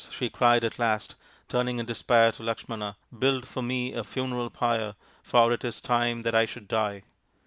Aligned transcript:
"she 0.09 0.31
cried 0.31 0.63
at 0.63 0.79
last, 0.79 1.13
turning 1.47 1.77
in 1.77 1.85
despair 1.85 2.31
to 2.31 2.41
Lakshmana," 2.41 2.97
build 3.19 3.47
for 3.47 3.61
me 3.61 3.93
a 3.93 4.03
funeral 4.03 4.49
pyre, 4.49 4.95
for 5.21 5.53
it 5.53 5.63
is 5.63 5.79
time 5.79 6.23
that 6.23 6.33
I 6.33 6.47
should 6.47 6.67
die." 6.67 7.03